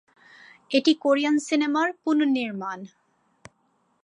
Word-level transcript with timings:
এটি 0.71 0.91
Korean 0.95 1.35
cinema 1.39 1.81
এর 1.85 1.91
পুনঃনির্মাণ। 2.03 2.79